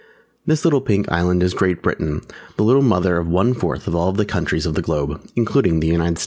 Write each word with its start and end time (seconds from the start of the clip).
This 0.47 0.65
little 0.65 0.81
Pink 0.81 1.11
Island 1.11 1.43
is 1.43 1.53
Great 1.53 1.83
Britain, 1.83 2.21
the 2.57 2.63
little 2.63 2.81
mother 2.81 3.17
of 3.17 3.27
one 3.27 3.53
fourth 3.53 3.87
of 3.87 3.93
all 3.95 4.11
the 4.11 4.25
countries 4.25 4.65
of 4.65 4.73
the 4.73 4.81
Globe, 4.81 5.23
including 5.35 5.79
the 5.79 5.85
United 5.89 6.17
States. 6.17 6.19